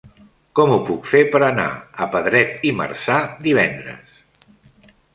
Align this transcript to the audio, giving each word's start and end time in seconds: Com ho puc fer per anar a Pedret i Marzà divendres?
Com 0.59 0.71
ho 0.75 0.79
puc 0.87 1.05
fer 1.11 1.21
per 1.35 1.43
anar 1.49 1.67
a 2.05 2.09
Pedret 2.17 2.67
i 2.71 2.75
Marzà 2.83 3.21
divendres? 3.49 4.21